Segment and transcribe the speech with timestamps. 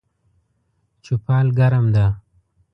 [1.03, 2.05] چوپال ګرم ده